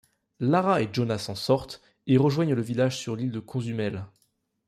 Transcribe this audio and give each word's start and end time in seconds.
Lara 0.39 0.81
et 0.81 0.89
Jonah 0.91 1.19
s’en 1.19 1.35
sortent 1.35 1.79
et 2.07 2.17
rejoignent 2.17 2.55
le 2.55 2.61
village 2.63 2.97
sur 2.97 3.15
l'île 3.15 3.29
de 3.29 3.39
Cozumel. 3.39 4.07